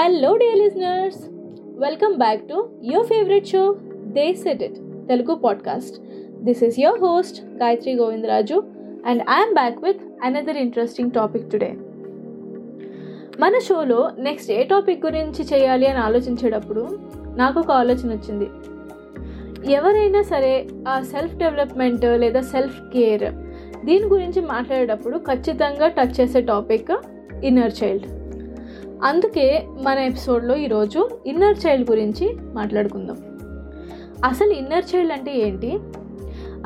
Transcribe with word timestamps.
Hello 0.00 0.36
dear 0.36 0.58
listeners 0.58 1.18
welcome 1.78 2.16
back 2.16 2.48
to 2.48 2.68
your 2.82 3.06
favourite 3.06 3.46
show 3.46 3.76
they 3.94 4.32
set 4.34 4.62
it 4.62 4.74
Telugu 5.08 5.34
podcast 5.34 6.02
this 6.44 6.64
is 6.64 6.80
your 6.80 7.00
host 7.00 7.44
Gayatri 7.44 7.94
Govindaraju 7.94 8.62
and 9.06 9.22
I'm 9.22 9.54
back 9.54 9.84
with 9.84 10.00
another 10.22 10.56
interesting 10.56 11.10
topic 11.10 11.50
today 11.50 11.74
మన 13.40 13.58
షోలో 13.58 14.10
next 14.18 14.50
ఏ 14.50 14.62
topic 14.64 15.06
గురించి 15.06 15.44
చేయాలి 15.44 15.86
అని 15.86 15.98
ఆలోచించేటప్పుడు 15.98 16.98
నాకు 17.36 17.60
ఒక 17.60 17.70
ఆలోచన 17.70 18.14
వచ్చింది. 18.14 18.48
ఎవరైనా 19.72 20.22
సరే 20.22 20.66
ఆ 20.88 21.00
సెల్ఫ్ 21.00 21.36
డెవలప్మెంట్ 21.36 22.04
లేదా 22.04 22.40
సెల్ఫ్ 22.40 22.80
కేర్ 22.92 23.32
దీని 23.86 24.04
గురించి 24.04 24.42
మాట్లాడేటప్పుడు 24.42 25.18
ఖచ్చితంగా 25.18 25.88
టచ్ 25.88 26.20
చేసే 26.20 26.40
టాపిక్ 26.40 26.90
ఇన్నర్ 27.44 27.72
చైల్డ్ 27.84 28.19
అందుకే 29.04 29.66
మన 29.82 29.98
ఎపిసోడ్లో 29.98 30.56
ఈరోజు 30.56 31.10
ఇన్నర్ 31.26 31.66
చైల్డ్ 31.66 31.90
గురించి 31.90 32.36
మాట్లాడుకుందాం. 32.54 33.16
అసలు 34.24 34.50
ఇన్నర్ 34.50 34.96
చైల్డ్ 34.96 35.12
అంటే 35.12 35.38
ఏంటి? 35.38 35.78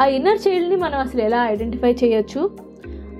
ఆ 0.00 0.04
ఇన్నర్ 0.04 0.48
చైల్డ్ని 0.48 0.76
మనం 0.76 0.98
అసలు 0.98 1.20
ఎలా 1.20 1.48
ఐడెంటిఫై 1.48 1.92
చేయొచ్చు? 1.92 2.50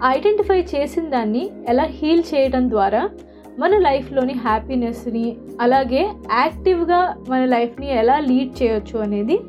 ఐడెంటిఫై 0.04 0.60
చేసిన 0.60 1.08
దాన్ని 1.08 1.50
ఎలా 1.68 1.82
హీల్ 1.82 2.22
చేయడం 2.34 2.70
ద్వారా 2.70 3.10
మన 3.58 3.70
లైఫ్లోని 3.78 4.32
హ్యాపీనెస్ని 4.32 5.36
అలాగే 5.60 6.10
యాక్టివ్గా 6.32 7.24
మన 7.28 7.44
లైఫ్ని 7.44 7.90
ఎలా 7.92 8.18
లీడ్ 8.18 8.62
చేయొచ్చు 8.62 8.98
అనేది 8.98 9.40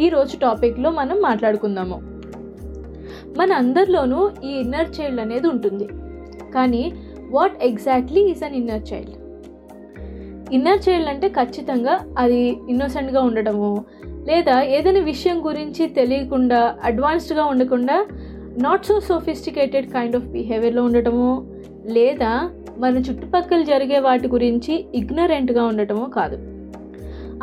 ఈరోజు 0.00 0.36
టాపిక్లో 0.36 0.90
మనం 0.90 1.20
మాట్లాడుకుందాము. 1.22 2.00
మన 3.38 3.52
అందరిలోనూ 3.52 4.30
ఈ 4.44 4.48
ఇన్నర్ 4.48 5.00
చైల్డ్ 5.00 5.20
అనేది 5.20 5.48
ఉంటుంది. 5.48 5.88
కానీ 6.54 6.92
what 7.32 7.64
exactly 7.64 8.20
is 8.20 8.44
an 8.44 8.54
inner 8.54 8.92
child? 8.92 9.14
Inner 10.54 10.88
child 10.88 11.08
అంటే 11.08 11.28
ఖచ్చితంగా 11.28 12.00
అది 12.18 12.40
ఇన్నోసెంట్గా 12.68 13.20
ఉండటము 13.20 13.84
లేదా 14.24 14.62
ఏదైనా 14.62 15.00
విషయం 15.00 15.46
గురించి 15.46 15.86
తెలియకుండా 15.86 16.76
అడ్వాన్స్డ్గా 16.84 17.44
ఉండకుండా 17.44 18.06
not 18.58 18.86
so 18.86 19.00
sophisticated 19.00 19.92
kind 19.92 20.16
of 20.16 20.24
బిహేవియర్లో 20.24 20.84
ఉండటము 20.84 21.28
లేదా 21.86 22.50
మన 22.78 22.98
చుట్టుపక్కల 22.98 23.62
జరిగే 23.62 23.98
వాటి 23.98 24.28
గురించి 24.28 24.84
ఇగ్నరెంట్గా 24.94 25.64
ఉండటమో 25.64 26.06
కాదు. 26.06 26.36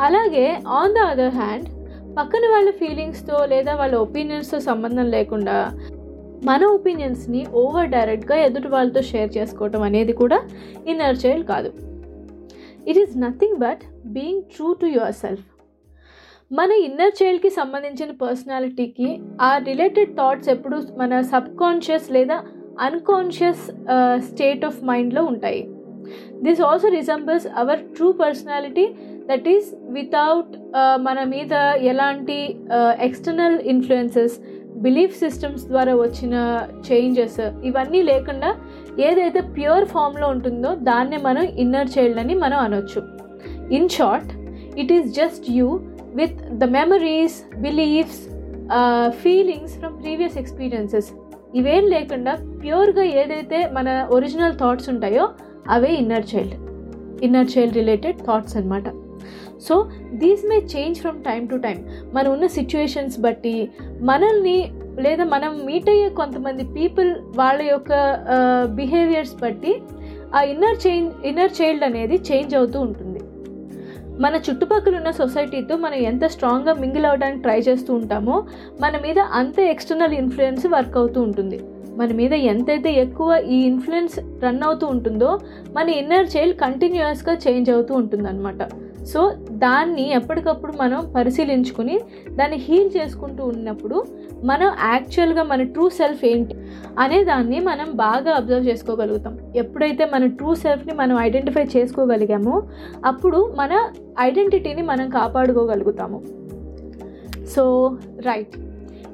అలాగే 0.02 0.62
ఆన్ 0.68 0.94
ద 0.94 0.98
అదర్ 0.98 1.34
హ్యాండ్ 1.34 1.68
పక్కన 2.16 2.44
వాళ్ళ 2.52 2.70
ఫీలింగ్స్తో 2.70 3.46
లేదా 3.46 3.74
వాళ్ళ 3.74 3.94
ఒపీనియన్స్తో 3.94 4.60
సంబంధం 4.60 5.06
లేకుండా 5.10 5.56
మన 6.48 6.62
ఒపీనియన్స్ని 6.76 7.40
ఓవర్ 7.62 7.90
డైరెక్ట్గా 7.94 8.36
ఎదుటి 8.46 8.68
వాళ్ళతో 8.74 9.00
షేర్ 9.10 9.30
చేసుకోవటం 9.36 9.82
అనేది 9.88 10.12
కూడా 10.20 10.38
ఇన్నర్ 10.90 11.20
చైల్డ్ 11.22 11.46
కాదు. 11.52 11.70
It 12.90 13.00
is 13.02 13.14
nothing 13.24 13.58
but 13.64 13.82
being 14.14 14.44
true 14.54 14.68
to 14.82 14.86
yourself 15.22 15.46
మన 16.58 16.70
ఇన్నర్ 16.86 17.18
చైల్డ్కి 17.18 17.50
సంబంధించిన 17.58 18.12
పర్సనాలిటీకి 18.22 19.08
ఆ 19.48 19.50
రిలేటెడ్ 19.68 20.14
థాట్స్ 20.20 20.48
ఎప్పుడు 20.54 20.78
మన 21.00 21.20
సబ్ 21.32 21.50
కాన్షియస్ 21.60 22.08
లేదా 22.16 22.38
అన్కాన్షియస్ 22.88 23.64
స్టేట్ 24.28 24.64
ఆఫ్ 24.68 24.80
మైండ్లో 24.90 25.22
ఉంటాయి. 25.32 25.62
This 26.44 26.60
also 26.68 26.88
resembles 26.98 27.46
our 27.62 27.82
true 27.96 28.08
personality 28.22 28.86
that 29.28 29.48
is 29.54 29.68
without 29.98 30.52
మన 31.06 31.18
మీద 31.34 31.52
ఎలాంటి 31.92 32.38
uh, 32.78 32.92
external 33.08 33.58
influences 33.74 34.36
belief 34.80 35.18
systems 35.18 35.64
ద్వారా 35.64 35.94
వచ్చిన 35.94 36.34
చేంజెస్ 36.92 37.40
ఇవన్నీ 37.64 38.02
లేకుండా 38.02 38.50
ఏదైతే 38.98 39.40
ప్యూర్ 39.40 39.84
ఫామ్లో 39.84 40.28
ఉంటుందో 40.28 40.74
దాన్నే 40.74 41.16
మనం 41.16 41.42
ఇన్నర్ 41.42 41.98
చైల్డ్ 41.98 42.18
అని 42.18 42.34
మనం 42.34 42.58
అనొచ్చు. 42.58 43.02
In 43.72 43.88
short 43.88 44.30
it 44.78 44.92
is 44.92 45.14
just 45.14 45.50
you 45.50 45.80
with 46.14 46.58
the 46.58 46.64
memories 46.64 47.56
beliefs 47.56 48.22
feelings 49.22 49.78
from 49.78 50.02
previous 50.02 50.38
experiences 50.38 51.10
ఇవేం 51.54 51.84
లేకుండా 51.86 52.32
ప్యూర్గా 52.62 53.02
ఏదైతే 53.02 53.70
మన 53.72 54.08
ఒరిజినల్ 54.10 54.58
థాట్స్ 54.58 54.88
ఉంటాయో 54.88 55.28
అవే 55.68 55.92
inner 55.94 56.26
child 56.34 56.56
inner 57.24 57.48
child 57.58 57.76
related 57.76 58.18
thoughts 58.26 58.56
అనమాట 58.56 58.84
so 59.68 59.74
these 60.22 60.42
may 60.50 60.58
change 60.74 61.00
from 61.02 61.18
time 61.28 61.42
to 61.46 61.56
time 61.66 61.78
మనం 62.16 62.28
ఉన్న 62.32 62.46
సిచ్యువేషన్స్ 62.58 63.16
బట్టి 63.26 63.56
మనల్ని 64.10 64.58
లేదా 65.04 65.24
మనం 65.34 65.52
మీట్ 65.66 65.88
అయ్యే 65.92 66.08
కొంతమంది 66.20 66.64
పీపుల్ 66.78 67.10
వాళ్ళ 67.40 67.60
యొక్క 67.62 67.92
బిహేవియర్స్ 68.80 69.34
బట్టి 69.42 69.72
ఆ 70.36 70.40
ఇన్నర్ 70.52 70.78
చేంజ్ 70.86 71.26
ఇన్నర్ 71.26 71.54
చైల్డ్ 71.58 71.84
అనేది 71.84 72.16
చేంజ్ 72.28 72.52
అవుతూ 72.58 72.78
ఉంటుంది. 72.80 73.20
మన 74.24 74.34
చుట్టుపక్కల 74.46 74.94
ఉన్న 75.00 75.10
సొసైటీతో 75.18 75.74
మనం 75.84 75.98
ఎంత 76.10 76.24
స్ట్రాంగ్గా 76.34 76.72
మింగిల్ 76.80 77.06
అవ్వడానికి 77.10 77.42
ట్రై 77.42 77.58
చేస్తూ 77.68 77.90
ఉంటామో 78.00 78.36
మన 78.82 78.94
మీద 79.04 79.18
అంతే 79.40 79.62
ఎక్స్టర్నల్ 79.70 80.14
ఇన్ఫ్లుయెన్స్ 80.22 80.66
వర్క్ 80.74 80.96
అవుతూ 81.00 81.20
ఉంటుంది. 81.28 81.58
మన 82.00 82.10
మీద 82.20 82.34
ఎంతైతే 82.52 82.90
ఎక్కువ 83.04 83.30
ఈ 83.54 83.58
ఇన్ఫ్లుయెన్స్ 83.70 84.16
రన్ 84.44 84.62
అవుతూ 84.68 84.86
ఉంటుందో 84.86 85.30
మన 85.76 85.86
ఇన్నర్ 86.00 86.30
చైల్డ్ 86.34 86.58
కంటిన్యూస్గా 86.64 87.34
చేంజ్ 87.46 87.70
అవుతూ 87.70 87.94
ఉంటుందన్నమాట. 87.94 88.62
సో 89.06 89.32
దాన్ని 89.50 90.10
ఎప్పటికప్పుడు 90.10 90.72
మనం 90.72 91.12
పరిశీలించుకుని 91.16 92.00
దాన్ని 92.30 92.56
హీల్ 92.56 92.90
చేసుకుంటూ 92.96 93.44
ఉన్నప్పుడు 93.44 94.04
మనం 94.44 94.66
యాక్చువల్గా 94.66 95.42
మన 95.42 95.62
ట్రూ 95.62 95.88
సెల్ఫ్ 95.88 96.24
ఏంటి 96.24 96.54
అనే 96.98 97.24
దాన్ని 97.24 97.60
మనం 97.60 97.92
బాగా 97.94 98.34
అబ్జర్వ్ 98.34 98.68
చేసుకోగలుగుతాం. 98.68 99.38
ఎప్పుడైతే 99.56 100.04
మన 100.04 100.26
ట్రూ 100.26 100.54
సెల్ఫ్ని 100.54 100.94
మనం 100.94 101.18
ఐడెంటిఫై 101.18 101.64
చేసుకోగలిగామో 101.76 102.62
అప్పుడు 103.04 103.54
మన 103.56 103.92
ఐడెంటిటీని 104.20 104.82
మనం 104.82 105.10
కాపాడుకోగలుగుతాము. 105.10 106.22
So 107.46 107.96
right. 108.20 108.56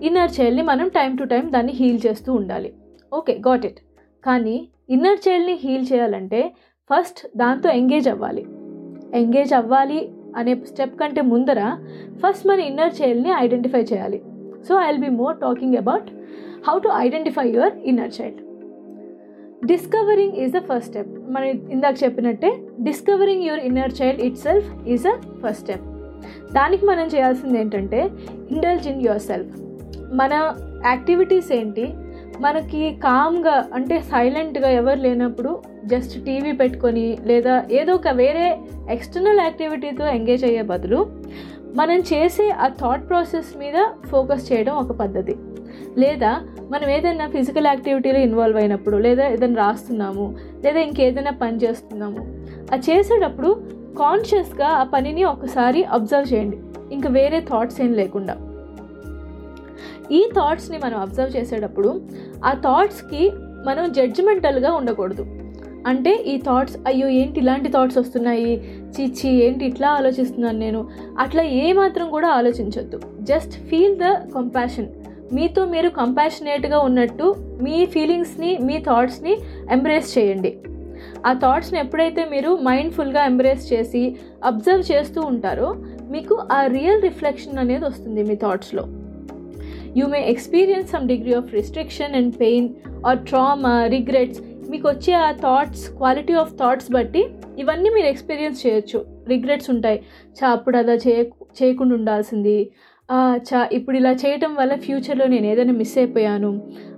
ఇన్నర్ 0.03 0.41
చైల్డ్ని 0.41 0.63
మనం 0.63 0.89
టైం 0.89 1.17
టు 1.17 1.25
టైం 1.25 1.53
దాన్ని 1.53 1.73
హీల్ 1.73 2.01
చేస్తూ 2.07 2.33
ఉండాలి. 2.33 2.73
Okay 3.13 3.41
got 3.49 3.67
it. 3.67 3.79
కానీ 4.27 4.69
ఇన్నర్ 4.91 5.29
చైల్డ్ని 5.29 5.59
హీల్ 5.65 5.87
చేయాలంటే 5.93 6.53
ఫస్ట్ 6.95 7.27
దాంతో 7.37 7.71
ఎంగేజ్ 7.71 8.09
అవ్వాలి. 8.09 8.47
ఎంగేజ్ 9.15 9.53
అవ్వాలి 9.53 10.09
అనే 10.37 10.55
స్టెప్ 10.55 11.01
కంటే 11.01 11.21
ముందర 11.21 11.77
ఫస్ట్ 12.25 12.47
మన 12.47 12.61
ఇన్నర్ 12.61 13.03
చైల్డ్ని 13.03 13.31
ఐడెంటిఫై 13.39 13.81
చేయాలి. 13.81 14.23
So 14.69 14.81
I 14.81 14.87
will 14.87 14.99
be 14.99 15.09
more 15.09 15.37
talking 15.37 15.77
about 15.77 16.11
how 16.69 16.79
to 16.79 16.89
identify 16.95 17.49
your 17.49 17.73
inner 17.85 18.21
child. 18.21 18.41
Discovering 19.67 20.33
is 20.33 20.53
the 20.53 20.59
first 20.59 20.89
step. 20.89 21.31
మనం 21.31 21.47
ఇందాక 21.47 22.03
చెప్పినట్టే 22.03 22.61
discovering 22.81 23.43
your 23.43 23.61
inner 23.61 23.93
child 24.03 24.23
itself 24.37 24.89
is 24.89 25.07
a 25.07 25.15
first 25.17 25.63
step. 25.63 25.87
దానికి 26.55 26.87
మనం 26.87 27.07
చేయాల్సింది 27.07 27.61
ఏంటంటే 27.61 28.11
ఇండల్జ్ 28.51 28.89
ఇన్ 28.89 29.03
యువర్ 29.03 29.21
సెల్ఫ్. 29.21 29.61
మన 30.15 30.55
activities 30.87 31.53
ఏంటి? 31.53 31.95
మనకి 32.41 32.93
కామ్గా 32.93 33.69
అంటే 33.75 34.01
సైలెంట్గా 34.01 34.69
ఎవరు 34.69 35.01
లేనప్పుడు 35.01 35.63
జస్ట్ 35.85 36.25
టీవీ 36.25 36.53
పెట్టుకొని 36.53 37.19
లేదా 37.27 37.65
ఏదో 37.73 37.95
ఒక 37.95 38.09
వేరే 38.09 38.59
ఎక్స్టర్నల్ 38.91 39.41
యాక్టివిటీతో 39.41 40.07
ఎంగేజ్ 40.07 40.45
అయ్యే 40.45 40.63
బదులు 40.63 41.07
మనం 41.75 41.99
చేసే 41.99 42.51
ఆ 42.51 42.69
థాట్ 42.69 43.09
ప్రాసెస్ 43.09 43.59
మీద 43.59 43.75
ఫోకస్ 44.11 44.53
చేయడం 44.53 44.75
ఒక 44.75 44.93
పద్ధతి. 44.93 45.37
లేదా 45.99 46.41
మనం 46.71 46.89
ఏదైనా 46.89 47.29
ఫిజికల్ 47.29 47.67
యాక్టివిటీలో 47.67 48.19
ఇన్వాల్వ్ 48.19 48.59
అయినప్పుడు 48.59 48.97
లేదా 48.97 49.29
ఏదైనా 49.29 49.67
రాస్తున్నాము 49.67 50.37
లేదా 50.65 50.81
ఇంకేదైనా 50.81 51.31
పని 51.31 51.57
చేస్తున్నాము 51.57 52.19
అది 52.73 52.91
చేసేటప్పుడు 52.91 53.63
కాన్షియస్గా 53.99 54.67
ఆ 54.67 54.83
పనిని 54.83 55.25
ఒకసారి 55.25 55.85
అబ్జర్వ్ 55.85 56.35
చేయండి. 56.35 56.59
ఇంకా 56.95 57.09
వేరే 57.09 57.41
థాట్స్ 57.41 57.81
ఏం 57.81 57.93
లేకుండా. 57.93 58.46
ఈ 60.13 60.29
థాట్స్ని 60.37 60.79
మనం 60.79 61.01
అబ్జర్వ్ 61.01 61.37
చేసేటప్పుడు 61.37 62.01
ఆ 62.45 62.53
థాట్స్కి 62.53 63.33
మనం 63.67 63.93
జడ్జిమెంటల్గా 63.93 64.73
ఉండకూడదు. 64.73 65.27
అంటే 65.87 66.25
ఈ 66.27 66.37
థాట్స్ 66.37 66.77
అయ్యో 66.87 67.09
ఏంటి 67.09 67.41
ఇలాంటి 67.41 67.69
థాట్స్ 67.69 67.99
వస్తున్నాయి? 67.99 68.83
చిచ్చి 68.87 69.31
ఏంటి 69.31 69.65
ఇట్లా 69.65 69.89
ఆలోచిస్తున్నాను 69.89 70.59
నేను? 70.59 70.89
అట్లా 71.19 71.43
ఏమాత్రం 71.43 72.11
కూడా 72.11 72.29
ఆలోచించొద్దు. 72.29 73.01
జస్ట్ 73.21 73.53
ఫీల్ 73.53 73.97
ద 73.97 74.03
కంపాషన్ 74.35 74.87
మీతో 75.33 75.65
మీరు 75.65 75.89
కంపాషనేట్గా 75.89 76.79
ఉన్నట్టు 76.79 77.35
మీ 77.63 77.87
ఫీలింగ్స్ని 77.87 78.59
మీ 78.59 78.79
థాట్స్ని 78.79 79.37
ఎంబ్రేస్ 79.71 80.19
చేయండి. 80.19 80.59
ఆ 81.27 81.33
థాట్స్ని 81.33 81.81
ఎప్పుడైతే 81.81 82.25
మీరు 82.25 82.59
మైండ్ఫుల్గా 82.63 83.25
ఎంబ్రేస్ 83.25 83.73
చేసి 83.73 84.17
అబ్జర్వ్ 84.45 84.93
చేస్తూ 84.93 85.21
ఉంటారో 85.21 85.75
మీకు 86.11 86.49
ఆ 86.53 86.67
రియల్ 86.67 87.03
రిఫ్లెక్షన్ 87.03 87.59
అనేది 87.59 87.85
వస్తుంది 87.85 88.23
మీ 88.23 88.35
థాట్స్లో 88.35 88.85
you 89.99 90.07
may 90.07 90.21
experience 90.33 90.91
some 90.91 91.05
degree 91.13 91.33
of 91.41 91.53
restriction 91.59 92.15
and 92.15 92.35
pain 92.41 92.69
or 93.07 93.21
trauma 93.29 93.75
regrets 93.87 94.41
మీకు 94.71 94.87
వచ్చే 94.89 95.13
ఆ 95.15 95.31
థాట్స్ 95.45 95.85
క్వాలిటీ 95.99 96.35
ఆఫ్ 96.43 96.53
థాట్స్ 96.61 96.89
బట్టి 96.93 97.23
ఇవన్నీ 97.59 97.89
మీరు 97.95 98.07
ఎక్స్పీరియన్స్ 98.07 98.67
చేయొచ్చు. 98.67 98.99
రిగ్రెట్స్ 99.29 99.71
ఉంటాయి. 99.71 99.99
చా 100.39 100.47
అప్పుడు 100.49 100.77
అలా 100.77 100.97
చేయ 101.07 101.21
చేయకుండా 101.59 101.95
ఉండాల్సింది. 101.95 102.57
చా 103.49 103.59
ఇప్పుడు 103.73 103.97
ఇలా 103.97 104.13
చేయటం 104.13 104.53
వల్ల 104.55 104.75
ఫ్యూచర్లో 104.87 105.27
నేను 105.27 105.47
ఏదైనా 105.47 105.73
మిస్ 105.73 105.99
అయిపోయాను. 105.99 106.51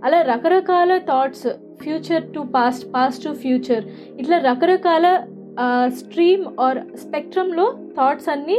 అలా 0.04 0.18
రకరకాల 0.32 0.92
thoughts 1.10 1.46
future 1.82 2.24
to 2.34 2.40
past 2.54 2.86
past 2.94 3.24
to 3.24 3.32
future 3.42 3.84
ఇట్లా 4.20 4.38
రకరకాల 4.50 5.06
స్ట్రీమ్ 6.00 6.44
ఆర్ 6.60 6.78
స్పెక్ట్రమ్లో 7.04 7.66
థాట్స్ 7.98 8.28
అన్నీ 8.28 8.58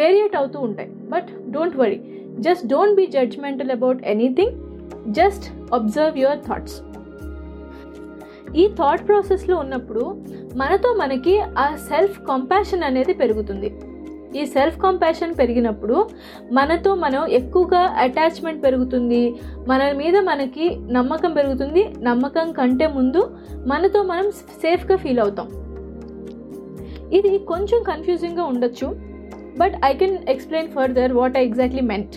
వేరియేట్ 0.00 0.36
అవుతూ 0.36 0.58
ఉంటాయి. 0.60 0.90
But 1.14 1.28
don't 1.52 1.76
worry 1.76 1.98
just 2.40 2.66
don't 2.66 2.96
be 2.96 3.06
judgemental 3.06 3.70
about 3.70 4.02
anything 4.06 4.54
just 5.12 5.74
observe 5.74 6.18
your 6.18 6.38
thoughts 6.38 6.82
ఈ 8.56 8.68
థాట్ 8.68 9.08
ప్రాసెస్లో 9.08 9.56
ఉన్నప్పుడు 9.56 10.24
మనతో 10.56 10.92
మనకి 10.92 11.40
ఆ 11.40 11.76
సెల్ఫ్ 11.88 12.26
కంపాషన్ 12.26 12.82
అనేది 12.82 13.14
పెరుగుతుంది. 13.14 13.74
ఈ 14.36 14.46
సెల్ఫ్ 14.46 14.78
కంపాషన్ 14.78 15.34
పెరిగినప్పుడు 15.34 16.08
మనతో 16.52 16.94
మనం 16.94 17.26
ఎక్కువగా 17.26 17.78
అటాచ్మెంట్ 17.78 18.62
పెరుగుతుంది. 18.62 19.34
మన 19.68 19.92
మీద 19.92 20.16
మనకి 20.16 20.78
నమ్మకం 20.80 21.32
పెరుగుతుంది. 21.32 21.82
నమ్మకం 21.98 22.52
కంటే 22.52 22.86
ముందు 22.86 23.30
మనతో 23.66 24.02
మనం 24.02 24.30
సేఫ్గా 24.62 24.96
ఫీల్ 24.96 25.18
అవుతాం. 25.18 25.48
ఇది 27.12 27.38
కొంచెం 27.38 27.82
కన్ఫ్యూజింగ్గా 27.82 28.44
ఉండొచ్చు. 28.44 28.88
But 29.58 29.72
I 29.84 29.92
can 29.92 30.18
explain 30.28 30.68
further 30.68 31.12
what 31.12 31.38
I 31.38 31.44
exactly 31.46 31.80
meant 31.80 32.16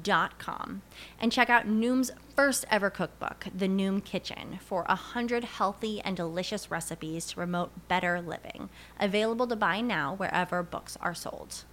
Dot 0.00 0.38
com 0.38 0.82
and 1.20 1.32
check 1.32 1.50
out 1.50 1.66
Noom's 1.66 2.10
first 2.36 2.64
ever 2.70 2.90
cookbook, 2.90 3.46
The 3.54 3.68
Noom 3.68 4.04
Kitchen, 4.04 4.58
for 4.60 4.86
a 4.88 4.94
hundred 4.94 5.44
healthy 5.44 6.00
and 6.00 6.16
delicious 6.16 6.70
recipes 6.70 7.26
to 7.26 7.34
promote 7.36 7.88
better 7.88 8.20
living. 8.20 8.70
Available 8.98 9.46
to 9.48 9.56
buy 9.56 9.80
now 9.80 10.14
wherever 10.14 10.62
books 10.62 10.96
are 11.00 11.14
sold. 11.14 11.64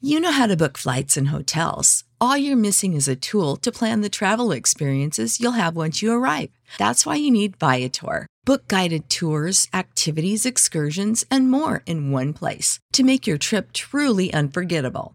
You 0.00 0.20
know 0.20 0.32
how 0.32 0.46
to 0.46 0.56
book 0.56 0.76
flights 0.76 1.16
and 1.16 1.28
hotels. 1.28 2.04
All 2.20 2.36
you're 2.36 2.56
missing 2.56 2.94
is 2.94 3.08
a 3.08 3.16
tool 3.16 3.56
to 3.56 3.72
plan 3.72 4.00
the 4.00 4.08
travel 4.08 4.52
experiences 4.52 5.40
you'll 5.40 5.52
have 5.52 5.76
once 5.76 6.02
you 6.02 6.12
arrive. 6.12 6.50
That's 6.78 7.06
why 7.06 7.16
you 7.16 7.30
need 7.30 7.56
Viator. 7.56 8.26
Book 8.44 8.68
guided 8.68 9.08
tours, 9.08 9.68
activities, 9.72 10.44
excursions, 10.44 11.24
and 11.30 11.50
more 11.50 11.82
in 11.86 12.10
one 12.10 12.32
place 12.34 12.80
to 12.92 13.02
make 13.02 13.26
your 13.26 13.38
trip 13.38 13.72
truly 13.72 14.32
unforgettable. 14.34 15.14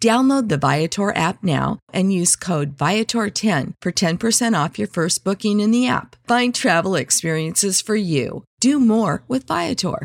Download 0.00 0.48
the 0.48 0.58
Viator 0.58 1.08
app 1.26 1.38
now 1.44 1.66
and 1.92 2.12
use 2.12 2.34
code 2.46 2.70
Viator10 2.76 3.74
for 3.82 3.92
10% 3.92 4.54
off 4.60 4.78
your 4.80 4.88
first 4.88 5.22
booking 5.26 5.60
in 5.60 5.70
the 5.70 5.86
app. 5.86 6.16
Find 6.32 6.52
travel 6.52 6.94
experiences 6.96 7.76
for 7.80 7.94
you. 7.94 8.26
Do 8.60 8.74
more 8.94 9.14
with 9.32 9.44
Viator. 9.54 9.98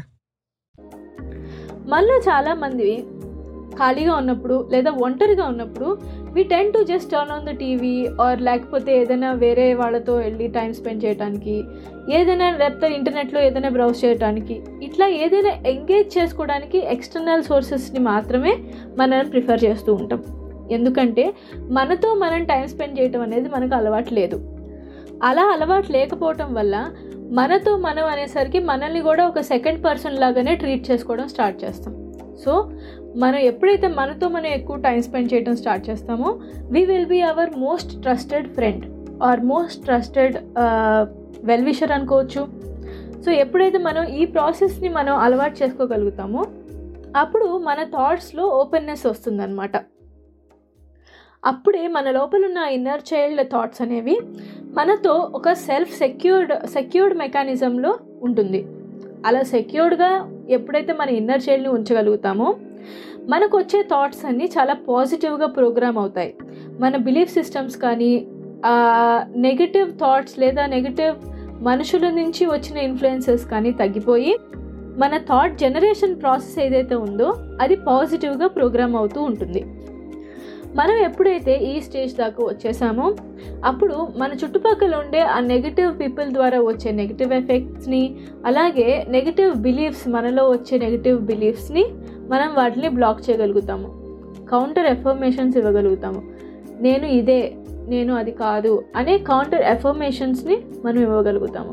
మనలో 1.91 2.15
చాలా 2.27 2.53
మంది 2.63 2.89
ఖాళీగా 3.79 4.13
ఉన్నప్పుడు 4.21 4.55
లేదా 4.73 4.91
ఒంటరిగా 5.05 5.45
ఉన్నప్పుడు 5.51 5.89
we 6.34 6.42
tend 6.52 6.70
to 6.74 6.80
just 6.90 7.10
turn 7.12 7.32
on 7.34 7.46
the 7.48 7.52
TV 7.62 7.94
or 8.24 8.38
లేకపోతే 8.48 8.90
ఏదైనా 9.00 9.30
వేరే 9.42 9.66
వాళ్ళతో 9.80 10.12
వెళ్ళి 10.24 10.46
టైం 10.54 10.70
స్పెండ్ 10.78 11.02
చేయడానికి 11.04 11.56
ఏదైనా 12.18 12.46
లేకపోతే 12.60 12.88
ఇంటర్నెట్లో 12.98 13.40
ఏదైనా 13.48 13.70
బ్రౌజ్ 13.76 13.98
చేయడానికి 14.04 14.56
ఇట్లా 14.86 15.06
ఏదైనా 15.24 15.52
ఎంగేజ్ 15.72 16.08
చేసుకోవడానికి 16.18 16.78
ఎక్స్టర్నల్ 16.94 17.44
సోర్సెస్ని 17.50 18.02
మాత్రమే 18.12 18.54
మనం 19.00 19.28
ప్రిఫర్ 19.34 19.64
చేస్తూ 19.66 19.92
ఉంటాం. 19.94 20.22
ఎందుకంటే 20.76 21.24
మనతో 21.78 22.10
మనం 22.24 22.42
టైం 22.52 22.64
స్పెండ్ 22.72 22.98
చేయటం 22.98 23.22
అనేది 23.28 23.48
మనకు 23.56 23.74
అలవాటు 23.80 24.14
లేదు. 24.20 24.38
అలా 25.30 25.44
అలవాటు 25.54 25.90
లేకపోవటం 25.98 26.48
వల్ల 26.60 26.76
మనతో 27.38 27.72
మనం 27.86 28.06
అనేసరికి 28.12 28.60
మనల్ని 28.70 29.02
కూడా 29.08 29.22
ఒక 29.32 29.40
సెకండ్ 29.52 29.80
పర్సన్ 29.84 30.20
లాగానే 30.22 30.54
ట్రీట్ 30.62 30.88
చేసుకోవడం 30.90 31.28
స్టార్ట్ 31.34 31.60
చేస్తాం. 31.64 31.92
సో 32.42 32.52
మనం 33.16 33.36
ఎప్పుడైతే 33.36 33.88
మనతో 33.88 34.28
మనం 34.28 34.46
ఎక్కువ 34.46 34.76
టైం 34.76 35.02
స్పెండ్ 35.02 35.34
చేయడం 35.34 35.56
స్టార్ట్ 35.56 35.90
చేస్తామో 35.90 36.40
we 36.70 36.84
will 36.84 37.06
be 37.06 37.20
our 37.20 37.50
most 37.56 38.02
trusted 38.02 38.48
friend 38.48 38.84
or 39.22 39.40
most 39.40 39.84
trusted 39.84 40.36
well 41.44 41.64
wisher 41.64 41.92
అనుకోవచ్చు. 41.92 42.48
సో 43.24 43.30
ఎప్పుడైతే 43.30 43.78
మనం 43.78 44.04
ఈ 44.04 44.24
ప్రాసెస్ని 44.24 44.88
మనం 44.88 45.16
అలవాటు 45.16 45.62
చేసుకోగలుగుతామో 45.62 46.46
అప్పుడు 47.16 47.58
మన 47.58 47.82
థాట్స్లో 47.82 48.44
ఓపెన్నెస్ 48.46 49.06
వస్తుందన్నమాట. 49.06 49.76
అప్పుడే 51.44 51.88
మన 51.88 52.10
లోపల 52.10 52.44
ఉన్న 52.46 52.58
ఇన్నర్ 52.58 53.14
చైల్డ్ 53.14 53.48
థాట్స్ 53.52 53.82
అనేవి 53.82 54.20
మనతో 54.62 55.30
ఒక 55.34 55.52
సెల్ఫ్ 55.52 55.98
సెక్యూర్డ్ 55.98 56.66
సెక్యూర్డ్ 56.66 57.18
మెకానిజంలో 57.18 57.98
ఉంటుంది. 58.22 58.66
అలా 59.26 59.42
సెక్యూర్డ్గా 59.42 60.10
ఎప్పుడైతే 60.48 60.92
మన 60.92 61.08
ఇన్నర్ 61.08 61.42
చైల్డ్ని 61.48 61.70
ఉంచగలుగుతామో 61.72 62.54
మనకు 63.28 63.58
వచ్చే 63.58 63.82
థాట్స్ 63.82 64.24
అన్నీ 64.24 64.44
చాలా 64.58 64.74
పాజిటివ్గా 64.74 65.46
ప్రోగ్రామ్ 65.46 65.98
అవుతాయి. 65.98 66.34
మన 66.80 66.96
బిలీఫ్ 66.96 67.32
సిస్టమ్స్ 67.32 67.76
కానీ 67.76 68.26
నెగిటివ్ 69.36 69.92
థాట్స్ 69.92 70.38
లేదా 70.38 70.66
నెగిటివ్ 70.66 71.16
మనుషుల 71.64 72.10
నుంచి 72.10 72.46
వచ్చిన 72.46 72.78
ఇన్ఫ్లుయెన్సెస్ 72.78 73.44
కానీ 73.44 73.72
తగ్గిపోయి 73.72 74.38
మన 74.98 75.16
థాట్ 75.16 75.58
జనరేషన్ 75.58 76.20
ప్రాసెస్ 76.22 76.58
ఏదైతే 76.58 76.94
ఉందో 76.94 77.34
అది 77.60 77.76
పాజిటివ్గా 77.76 78.46
ప్రోగ్రామ్ 78.46 78.96
అవుతూ 78.96 79.22
ఉంటుంది. 79.22 79.64
మనం 80.74 80.96
ఎప్పుడైతే 80.96 81.56
ఈ 81.58 81.80
స్టేజ్ 81.80 82.16
దాకా 82.16 82.44
వచ్చేసామో 82.44 83.16
అప్పుడు 83.64 84.08
మన 84.16 84.32
చుట్టుపక్కల 84.32 84.94
ఉండే 84.96 85.20
ఆ 85.20 85.40
నెగిటివ్ 85.40 86.00
పీపుల్ 86.00 86.30
ద్వారా 86.32 86.60
వచ్చే 86.60 86.92
నెగిటివ్ 86.92 87.32
ఎఫెక్ట్స్ని 87.32 88.16
అలాగే 88.46 89.04
నెగిటివ్ 89.08 89.54
బిలీఫ్స్ 89.56 90.08
మనలో 90.08 90.50
వచ్చే 90.50 90.78
నెగిటివ్ 90.78 91.20
బిలీఫ్స్ని 91.20 91.84
మనం 92.32 92.54
వాటిని 92.54 92.88
బ్లాక్ 92.88 93.30
చేయగలుగుతాము. 93.30 93.88
కౌంటర్ 94.50 94.86
ఎఫర్మేషన్స్ 94.86 95.56
ఇవ్వగలుగుతాము. 95.56 96.22
నేను 96.80 97.06
ఇదే 97.06 97.40
నేను 97.88 98.14
అది 98.14 98.30
కాదు 98.30 98.84
అనే 98.96 99.18
కౌంటర్ 99.18 99.62
ఎఫర్మేషన్స్ని 99.62 100.56
మనం 100.84 101.02
ఇవ్వగలుగుతాము. 101.02 101.72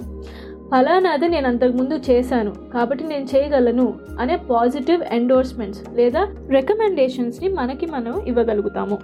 ఫలానాది 0.72 1.28
నేను 1.28 1.48
అంతకుముందు 1.48 1.96
చేశాను 2.10 2.52
కాబట్టి 2.74 3.04
నేను 3.04 3.26
చేయగలను 3.36 3.94
అనే 4.20 4.36
పాజిటివ్ 4.36 5.04
ఎండోర్స్మెంట్స్ 5.12 5.82
లేదా 5.94 6.28
రికమెండేషన్స్ని 6.50 7.50
మనకి 7.50 7.86
మనం 7.86 8.22
ఇవ్వగలుగుతాము. 8.28 8.98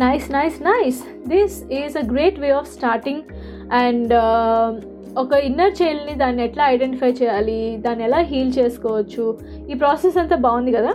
Nice 0.00 0.32
nice 0.32 0.62
nice 0.62 1.28
this 1.28 1.72
is 1.72 1.96
a 1.96 2.12
great 2.12 2.40
way 2.40 2.50
of 2.50 2.72
starting 2.72 3.22
and 3.72 4.12
ఒక 5.18 5.32
ఇన్నర్ 5.32 5.82
చైల్డ్ని 5.82 6.14
దాన్ని 6.14 6.44
ఎట్లా 6.44 6.66
ఐడెంటిఫై 6.66 7.10
చేయాలి? 7.10 7.76
దాన్ని 7.76 8.04
ఎలా 8.04 8.18
హీల్ 8.18 8.52
చేసుకోవచ్చు? 8.58 9.38
ఈ 9.70 9.74
ప్రాసెస్ 9.74 10.16
అంతా 10.16 10.36
బాగుంది 10.36 10.72
కదా? 10.72 10.94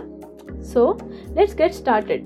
సో 0.72 0.98
లెట్స్ 1.36 1.62
గెట్ 1.62 1.74
స్టార్టెడ్ 1.74 2.24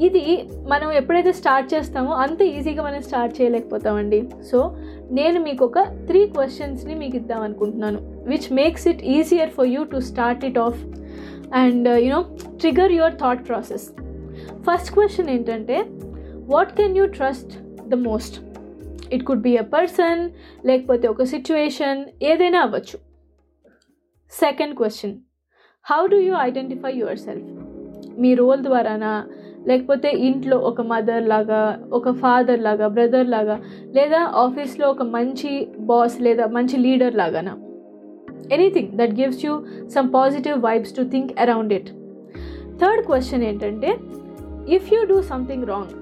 ఇది 0.00 0.48
మనం 0.68 0.92
ఎప్పుడైతే 0.92 1.32
స్టార్ట్ 1.32 1.74
చేస్తామో 1.74 2.12
అంత 2.12 2.42
ఈజీగా 2.42 2.82
మనం 2.82 3.02
స్టార్ట్ 3.02 3.40
చేయలేకపోతామండి. 3.40 4.28
సో 4.50 4.76
నేను 5.10 5.40
మీకు 5.40 5.64
ఒక 5.64 5.78
త్రీ 5.78 6.26
క్వశ్చన్స్ని 6.26 6.94
మీకు 6.94 7.16
ఇద్దాం 7.16 7.42
అనుకుంటున్నాను. 7.42 8.00
Which 8.26 8.52
makes 8.52 8.88
it 8.88 9.02
easier 9.02 9.50
for 9.50 9.66
you 9.66 9.84
to 9.84 9.96
start 9.96 10.44
it 10.44 10.58
off 10.58 10.78
and 11.54 11.88
you know 11.88 12.22
trigger 12.60 12.92
your 12.92 13.14
thought 13.14 13.48
process 13.48 13.90
first 14.68 14.94
question 14.94 15.30
ఏంటంటే 15.30 15.86
what 16.46 16.72
can 16.72 16.96
you 16.96 17.06
trust 17.06 17.52
the 17.88 17.94
most 17.94 18.47
it 19.14 19.24
could 19.24 19.42
be 19.42 19.52
a 19.56 19.64
person 19.74 20.30
లేకపోతే 20.64 21.08
ఒక 21.08 21.22
situation 21.22 22.04
ఏదైనా 22.22 22.60
అవ్వచ్చు. 22.60 22.98
Second 24.32 24.74
question 24.76 25.14
how 25.86 26.06
do 26.06 26.18
you 26.18 26.34
identify 26.34 26.92
yourself 27.18 27.48
me 28.22 28.34
role 28.34 28.62
ద్వారానా? 28.62 29.12
లేకపోతే 29.66 30.10
ఇంట్లో 30.28 30.56
ఒక 30.56 30.80
mother 30.80 31.28
లాగా 31.28 31.86
ఒక 31.92 32.10
ఫాదర్ 32.10 32.60
లాగా 32.60 32.88
బ్రదర్ 32.88 33.28
లాగా 33.28 33.56
లేదా 33.96 34.20
ఆఫీస్లో 34.44 34.90
ఒక 34.90 35.02
మంచి 35.02 35.50
బాస్ 35.90 36.20
లేదా 36.20 36.46
మంచి 36.46 36.76
leader 36.76 37.16
లాగానా? 37.16 37.54
Anything 38.52 38.90
that 38.98 39.14
gives 39.20 39.44
you 39.44 39.54
some 39.94 40.08
positive 40.14 40.58
vibes 40.60 40.96
to 40.96 41.02
think 41.02 41.32
around 41.40 41.72
it 41.72 41.90
third 42.82 43.02
question 43.06 43.42
ఏంటంటే 43.42 43.90
if 44.76 44.92
you 44.92 45.04
do 45.04 45.22
something 45.22 45.66
wrong 45.66 45.94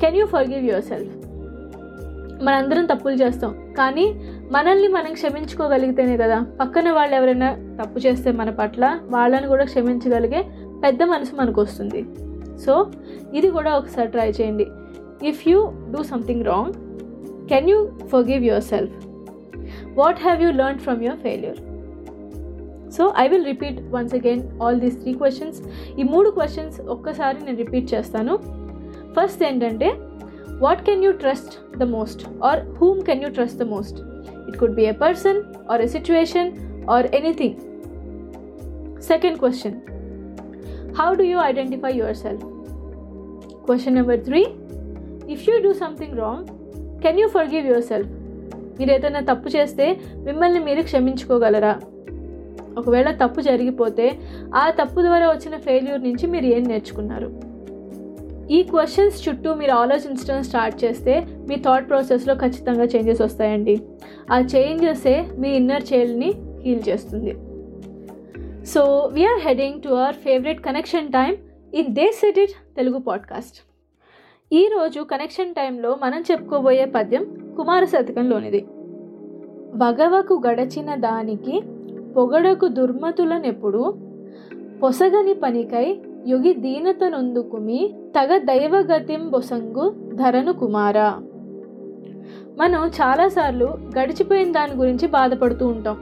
can 0.00 0.16
you 0.16 0.26
forgive 0.48 0.64
yourself 0.82 1.25
మనందరం 2.42 2.86
తప్పులు 2.86 3.14
చేస్తాం. 3.14 3.74
కానీ 3.78 4.14
మనల్ని 4.52 4.88
మనం 4.88 5.12
క్షమించుకోగలిగితేనే 5.12 6.16
కదా. 6.16 6.46
పక్కన 6.60 6.90
వాళ్ళు 6.90 7.16
ఎవరైనా 7.16 7.76
తప్పు 7.82 7.98
చేస్తే 7.98 8.32
మన 8.32 8.50
పట్ల 8.50 9.00
వాళ్ళని 9.04 9.46
కూడా 9.46 9.64
క్షమించగలిగే 9.64 10.44
పెద్ద 10.84 11.02
మనసు 11.02 11.34
మనకు 11.34 11.60
వస్తుంది. 11.60 12.06
సో 12.64 12.90
ఇది 13.34 13.50
కూడా 13.50 13.76
ఒకసారి 13.76 14.08
ట్రై 14.08 14.30
చేయండి. 14.30 14.66
If 15.26 15.48
you 15.48 15.72
do 15.96 16.02
something 16.02 16.44
wrong 16.44 16.72
can 17.48 17.70
you 17.70 17.88
forgive 18.24 18.44
yourself 18.62 18.94
what 19.98 20.18
have 20.18 20.42
you 20.42 20.50
learn 20.50 20.78
from 20.78 21.02
your 21.02 21.18
failure 21.18 21.58
so 22.92 23.12
I 23.18 23.28
will 23.28 23.44
repeat 23.44 23.80
once 23.90 24.14
again 24.14 24.62
all 24.62 24.80
these 24.80 25.00
three 25.02 25.12
questions 25.12 25.62
ఈ 26.00 26.02
మూడు 26.02 26.30
క్వశ్చన్స్ 26.30 26.80
ఒక్కసారి 26.80 27.44
నేను 27.44 27.56
రిపీట్ 27.56 27.94
చేస్తాను. 27.94 28.36
ఫస్ట్ 29.16 29.44
ఏంటంటే 29.44 29.88
what 30.60 30.82
can 30.82 31.04
you 31.04 31.12
trust 31.12 31.76
the 31.78 31.82
most 31.82 32.26
or 32.42 32.60
whom 32.68 33.00
can 33.02 33.22
you 33.22 33.28
trust 33.28 33.58
the 33.58 33.62
most 33.62 33.98
it 34.48 34.58
could 34.58 34.74
be 34.74 34.84
a 34.84 34.92
person 34.92 35.42
or 35.70 35.80
a 35.80 35.86
situation 35.86 36.50
or 36.90 37.06
anything 37.06 37.56
second 39.00 39.38
question 39.38 39.76
how 41.00 41.14
do 41.14 41.24
you 41.24 41.38
identify 41.40 41.92
yourself 42.16 42.44
question 43.66 43.94
number 43.94 44.20
three 44.20 44.46
if 45.28 45.48
you 45.48 45.62
do 45.62 45.72
something 45.72 46.18
wrong 46.18 46.46
can 47.02 47.20
you 47.20 47.28
forgive 47.48 47.66
yourself 47.82 48.10
మీరు 48.78 48.90
ఏదైనా 48.90 49.20
తప్పు 49.20 49.48
చేస్తే 49.48 50.00
మిమ్మల్ని 50.16 50.60
మీరు 50.60 50.82
క్షమించుకోగలరా? 50.82 51.80
ఒకవేళ 52.78 53.10
తప్పు 53.10 53.40
జరిగిపోతే 53.40 54.18
ఆ 54.54 54.70
తప్పు 54.70 55.00
ద్వారా 55.00 55.28
వచ్చిన 55.28 55.56
ఫెయిల్యూర్ 55.56 56.02
నుంచి 56.04 56.26
మీరు 56.26 56.44
ఏం 56.44 56.62
నేర్చుకున్నారు? 56.62 57.28
ఈ 58.50 58.62
క్వశ్చన్స్ 58.62 59.28
చుట్టూ 59.28 59.54
మీరు 59.54 59.72
ఆలోచించడం 59.72 60.42
స్టార్ట్ 60.42 60.84
చేస్తే 60.84 61.26
మీ 61.48 61.56
థాట్ 61.56 61.88
ప్రాసెస్లో 61.88 62.34
ఖచ్చితంగా 62.34 62.84
చేంజెస్ 62.84 63.22
వస్తాయండి. 63.22 63.82
ఆ 64.32 64.40
చేంజెసే 64.40 65.26
మీ 65.38 65.48
ఇన్నర్ 65.50 65.82
చైల్డ్ని 65.92 66.34
హీల్ 66.62 66.88
చేస్తుంది. 66.88 67.36
So 68.64 69.10
we're 69.12 69.40
heading 69.40 69.82
to 69.82 69.88
our 69.88 70.14
favourite 70.14 70.60
connection 70.60 71.08
time 71.08 71.36
in 71.74 71.94
they 71.94 72.12
set 72.12 72.38
it 72.38 72.50
Telugu 72.76 72.98
podcast 72.98 73.56
ఈరోజు 74.52 75.00
కనెక్షన్ 75.00 75.54
టైంలో 75.54 75.96
మనం 76.02 76.20
చెప్పుకోబోయే 76.20 76.84
పద్యం 76.84 77.54
కుమార 77.56 77.84
శతకంలోనిది 77.84 78.66
వగవకు 79.76 80.42
గడచిన 80.46 80.94
దానికి 80.94 81.62
పొగడకు 82.16 82.68
దుర్మతులనెప్పుడు 82.68 83.94
పొసగని 84.82 85.34
పనికై 85.34 86.00
యుగి 86.26 86.52
దీనతనొందుకుమి 86.54 87.94
తగ 88.16 88.36
దైవగతిం 88.36 89.30
బొసంగు 89.30 90.10
ధరను 90.14 90.52
కుమార. 90.52 90.98
మనం 92.58 92.86
చాలాసార్లు 92.88 93.78
గడిచిపోయిన 93.98 94.52
దాని 94.52 94.72
గురించి 94.72 95.08
బాధపడుతూ 95.08 95.66
ఉంటాం. 95.66 95.96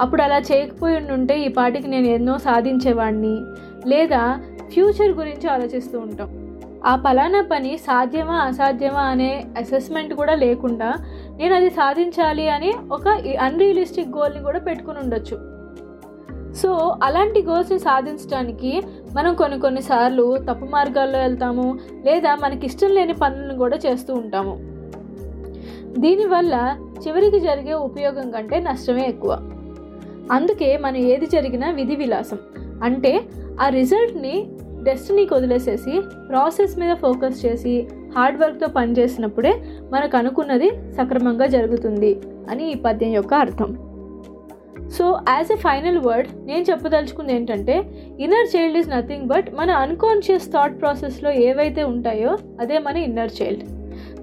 అప్పుడు 0.00 0.22
అలా 0.22 0.38
చేయకపోయి 0.38 1.12
ఉంటే 1.12 1.40
ఈ 1.40 1.48
పాటికి 1.48 1.88
నేను 1.88 2.06
ఎన్నో 2.06 2.38
సాధించేవాడిని 2.38 3.40
లేదా 3.86 4.38
ఫ్యూచర్ 4.72 5.10
గురించి 5.10 5.48
ఆలోచిస్తూ 5.48 5.98
ఉంటాం. 5.98 6.42
ఆ 6.86 6.96
పలానా 6.96 7.48
పని 7.52 7.76
సాధ్యమా 7.76 8.34
అసాధ్యమా 8.34 9.00
అనే 9.00 9.44
అసెస్మెంట్ 9.58 10.14
కూడా 10.14 10.34
లేకుండా 10.34 10.94
నేను 11.36 11.54
అది 11.54 11.70
సాధించాలి 11.70 12.48
అని 12.48 12.72
ఒక 12.92 13.08
అన్రియలిస్టిక్ 13.40 14.08
గోల్ని 14.08 14.42
కూడా 14.42 14.58
పెట్టుకుని 14.58 14.98
ఉండొచ్చు 14.98 15.55
సో 16.56 16.98
అలాంటి 17.02 17.42
గోల్స్ని 17.42 17.78
సాధించడానికి 17.78 18.82
మనం 19.14 19.34
కొన్ని 19.34 19.60
కొన్నిసార్లు 19.60 20.36
తప్పు 20.50 20.64
మార్గాల్లో 20.64 21.18
వెళ్తాము 21.18 21.78
లేదా 22.04 22.34
మనకి 22.34 22.66
ఇష్టం 22.66 22.94
లేని 22.94 23.12
పనులను 23.12 23.58
కూడా 23.58 23.76
చేస్తూ 23.76 24.14
ఉంటాము. 24.14 24.76
దీనివల్ల 25.98 26.76
చివరికి 27.06 27.40
జరిగే 27.40 27.72
ఉపయోగం 27.72 28.30
కంటే 28.30 28.60
నష్టమే 28.60 29.06
ఎక్కువ. 29.08 29.38
అందుకే 30.32 30.76
మనం 30.76 30.96
ఏది 30.96 31.26
జరిగినా 31.26 31.70
విధి 31.70 31.96
విలాసం. 31.96 32.38
అంటే 32.84 33.20
ఆ 33.60 33.68
రిజల్ట్ని 33.68 34.48
డెస్టినీకి 34.82 35.34
వదిలేసేసి 35.34 36.00
ప్రాసెస్ 36.28 36.78
మీద 36.78 36.94
ఫోకస్ 36.94 37.46
చేసి 37.46 37.88
హార్డ్ 38.16 38.40
వర్క్తో 38.40 38.66
పనిచేసినప్పుడే 38.66 39.54
మనకు 39.92 40.16
అనుకున్నది 40.16 40.70
సక్రమంగా 40.70 41.46
జరుగుతుంది 41.46 42.20
అని 42.50 42.72
ఈ 42.72 42.74
పద్యం 42.74 43.12
యొక్క 43.12 43.34
అర్థం. 43.34 43.85
So 44.90 45.18
as 45.28 45.52
a 45.52 45.56
final 45.56 45.98
word 45.98 46.28
నేను 46.46 46.64
చెప్పదలుచుకుంది 46.70 47.34
ఏంటంటే 47.34 47.78
inner 48.20 48.56
child 48.56 48.78
is 48.78 48.90
nothing 48.90 49.26
but 49.26 49.54
మన 49.54 49.70
అన్కాన్షియస్ 49.70 50.52
థాట్ 50.52 50.80
ప్రాసెస్లో 50.80 51.30
ఏవైతే 51.30 51.84
ఉంటాయో 51.84 52.38
అదే 52.60 52.78
మన 52.78 52.96
ఇన్నర్ 52.96 53.42
చైల్డ్ 53.42 53.64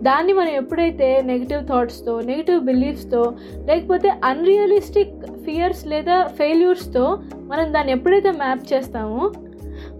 దాన్ని 0.03 0.33
మనం 0.33 0.49
ఎప్పుడైతే 0.49 1.21
నెగిటివ్ 1.21 1.67
థాట్స్తో 1.67 2.19
నెగిటివ్ 2.19 2.61
బిలీఫ్స్తో 2.61 3.35
లేకపోతే 3.65 4.09
అన్రియలిస్టిక్ 4.23 5.25
ఫియర్స్ 5.45 5.87
లేదా 5.87 6.27
ఫెయిల్యూర్స్తో 6.27 7.19
మనం 7.35 7.73
దాన్ని 7.73 7.91
ఎప్పుడైతే 7.91 8.31
మ్యాప్ 8.31 8.73
చేస్తామో 8.73 9.31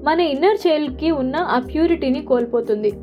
మన 0.03 0.19
ఇన్నర్ 0.19 0.67
చైల్డ్కి 0.67 1.11
ఉన్న 1.11 1.35
ఆ 1.35 1.59
ప్యూరిటీని 1.59 2.21
కోల్పోతుంది. 2.21 2.93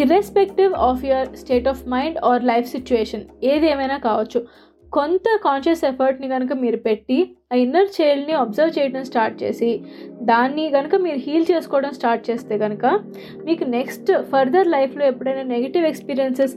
Irrespective 0.00 0.74
of 0.74 1.04
your 1.04 1.36
state 1.36 1.68
of 1.68 1.88
mind 1.88 2.18
or 2.24 2.44
life 2.44 2.68
situation 2.68 3.22
ఏది 3.44 3.70
ఏమైనా 3.70 3.96
కావచ్చు. 3.96 4.46
కొంత 4.94 5.26
కాన్షియస్ 5.44 5.84
ఎఫర్ట్ని 5.84 6.28
కనుక 6.28 6.52
మీరు 6.54 6.78
పెట్టి 6.84 7.16
ఆ 7.52 7.56
ఇన్నర్ 7.56 7.88
చైల్డ్ని 7.94 8.34
అబ్జర్వ్ 8.34 8.74
చేయడం 8.76 9.04
స్టార్ట్ 9.04 9.36
చేసి 9.42 9.70
దాన్ని 10.22 10.64
కనుక 10.70 10.94
మీరు 10.96 11.20
హీల్ 11.24 11.46
చేసుకోవడం 11.50 11.92
స్టార్ట్ 11.92 12.22
చేస్తే 12.30 12.56
కనుక 12.58 12.84
మీకు 13.44 13.66
నెక్స్ట్ 13.70 14.10
ఫర్దర్ 14.30 14.68
లైఫ్లో 14.68 15.04
ఎప్పుడైనా 15.04 15.44
నెగిటివ్ 15.50 15.86
ఎక్స్పీరియన్సెస్ 15.86 16.54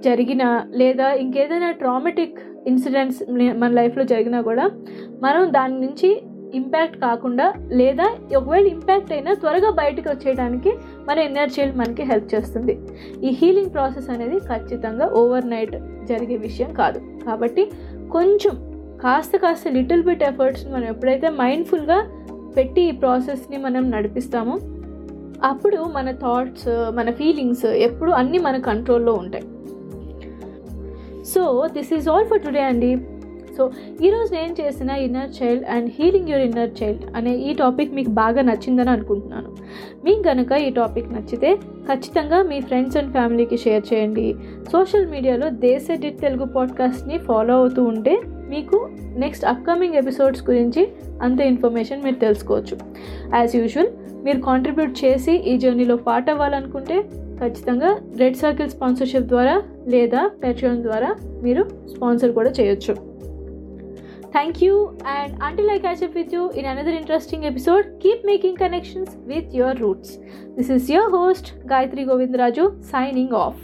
జరిగినా 0.00 0.48
లేదా 0.74 1.08
ఇంకేదైనా 1.22 1.70
ట్రామెటిక్ 1.80 2.38
ఇన్సిడెంట్స్ 2.66 3.20
మన 3.58 3.70
లైఫ్లో 3.72 4.04
జరిగినా 4.10 4.40
కూడా 4.42 4.64
మనం 5.22 5.44
దాని 5.52 5.78
నుంచి 5.86 6.10
ఇంపాక్ట్ 6.54 7.00
కాకుండా 7.00 7.52
లేదా 7.72 8.16
ఒకవేళ 8.36 8.66
ఇంపాక్ట్ 8.66 9.12
అయినా 9.12 9.34
త్వరగా 9.34 9.70
బయటకు 9.70 10.08
వచ్చేయడానికి 10.10 10.70
మన 11.08 11.18
ఎనర్జీలు 11.18 11.72
మనకి 11.72 12.02
హెల్ప్ 12.02 12.34
చేస్తుంది. 12.34 12.78
ఈ 13.24 13.28
హీలింగ్ 13.28 13.72
ప్రాసెస్ 13.72 14.10
అనేది 14.10 14.38
ఖచ్చితంగా 14.38 15.08
ఓవర్ 15.08 15.50
నైట్ 15.50 15.76
జరిగే 16.06 16.36
విషయం 16.36 16.74
కాదు. 16.74 17.00
కాబట్టి 17.26 17.70
కొంచెం 18.12 18.54
కాస్త 19.02 19.36
కాస్త 19.36 19.68
లిటిల్ 19.68 20.02
బిట్ 20.02 20.22
ఎఫర్ట్స్ 20.22 20.66
మనం 20.66 20.84
ఎప్పుడైతే 20.84 21.28
మైండ్ఫుల్గా 21.28 21.98
పెట్టి 22.56 22.82
ఈ 22.82 22.90
ప్రాసెస్ని 22.90 23.56
మనం 23.56 23.90
నడిపిస్తామో 23.90 24.58
అప్పుడు 25.44 25.76
మన 25.76 26.10
థాట్స్ 26.10 26.68
మన 26.68 27.10
ఫీలింగ్స్ 27.10 27.66
ఎప్పుడు 27.66 28.10
అన్నీ 28.10 28.38
మన 28.38 28.56
కంట్రోల్లో 28.60 29.12
ఉంటాయి. 29.12 29.44
So 31.34 31.68
this 31.72 31.92
is 31.94 32.08
all 32.08 32.26
for 32.26 32.42
today 32.42 32.60
అండి. 32.60 32.96
సో 33.56 33.70
ఈరోజు 34.02 34.34
నేను 34.34 34.54
చేసిన 34.60 34.90
inner 34.90 35.42
child 35.42 35.64
and 35.64 35.90
healing 35.98 36.28
your 36.28 36.44
inner 36.44 36.82
child 36.82 37.16
అనే 37.16 37.32
ఈ 37.34 37.54
టాపిక్ 37.54 37.94
మీకు 37.94 38.10
బాగా 38.10 38.42
నచ్చిందని 38.42 38.90
అనుకుంటున్నాను. 38.90 39.50
మీకు 40.04 40.22
కనుక 40.22 40.52
ఈ 40.52 40.70
టాపిక్ 40.70 41.12
నచ్చితే 41.12 41.56
ఖచ్చితంగా 41.88 42.42
మీ 42.42 42.60
ఫ్రెండ్స్ 42.60 42.96
అండ్ 42.96 43.12
ఫ్యామిలీకి 43.12 43.56
షేర్ 43.56 43.94
చేయండి. 43.94 44.34
సోషల్ 44.72 45.06
మీడియాలో 45.06 45.50
దేశ 45.50 45.86
డిట్ 45.90 46.20
తెలుగు 46.20 46.44
పాడ్కాస్ట్ని 46.44 47.18
ఫాలో 47.18 47.54
అవుతూ 47.54 47.84
ఉంటే 47.84 48.20
మీకు 48.48 48.88
నెక్స్ట్ 49.16 49.44
అప్కమింగ్ 49.44 49.94
ఎపిసోడ్స్ 49.94 50.50
గురించి 50.50 50.88
అంత 51.22 51.40
ఇన్ఫర్మేషన్ 51.40 52.02
మీరు 52.02 52.16
తెలుసుకోవచ్చు. 52.16 52.76
యాజ్ 53.34 53.56
యూజువల్ 53.56 53.90
మీరు 54.24 54.40
కాంట్రిబ్యూట్ 54.40 55.04
చేసి 55.04 55.32
ఈ 55.32 55.58
జర్నీలో 55.58 55.96
పార్ట్ 55.96 56.30
అవ్వాలనుకుంటే 56.30 56.96
ఖచ్చితంగా 57.42 57.90
రెడ్ 58.16 58.36
సర్కిల్ 58.36 58.70
స్పాన్సర్షిప్ 58.70 59.24
ద్వారా 59.24 59.62
లేదా 59.88 60.30
పెట్రోన్ 60.42 60.82
ద్వారా 60.82 61.14
మీరు 61.42 61.62
స్పాన్సర్ 61.94 62.32
కూడా 62.32 62.50
చేయొచ్చు. 62.50 63.09
Thank 64.32 64.62
you, 64.62 64.96
and 65.04 65.36
until 65.40 65.68
I 65.70 65.80
catch 65.80 66.02
up 66.02 66.14
with 66.14 66.32
you 66.32 66.50
in 66.52 66.64
another 66.64 66.90
interesting 66.92 67.46
episode, 67.46 67.96
keep 67.98 68.24
making 68.24 68.56
connections 68.56 69.16
with 69.26 69.52
your 69.52 69.74
roots. 69.74 70.18
This 70.56 70.70
is 70.70 70.88
your 70.88 71.10
host, 71.10 71.54
Gayatri 71.66 72.06
Govindraju, 72.06 72.84
signing 72.84 73.32
off. 73.32 73.56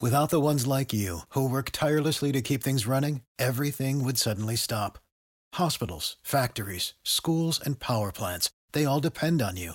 Without 0.00 0.30
the 0.30 0.40
ones 0.40 0.66
like 0.66 0.94
you, 0.94 1.20
who 1.34 1.46
work 1.46 1.68
tirelessly 1.72 2.32
to 2.32 2.40
keep 2.40 2.62
things 2.62 2.86
running, 2.86 3.20
everything 3.38 4.02
would 4.02 4.16
suddenly 4.16 4.56
stop. 4.56 4.98
Hospitals, 5.54 6.16
factories, 6.22 6.94
schools, 7.04 7.60
and 7.62 7.78
power 7.78 8.10
plants, 8.10 8.50
they 8.72 8.86
all 8.86 9.00
depend 9.00 9.42
on 9.42 9.58
you. 9.58 9.74